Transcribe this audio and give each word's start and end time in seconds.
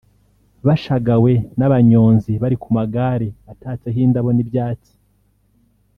bashagawe 0.67 1.31
n’abanyonzi 1.57 2.31
bari 2.41 2.55
ku 2.61 2.67
magare 2.77 3.27
atatseho 3.51 3.99
indabo 4.05 4.29
n’ibyatsi 4.33 4.93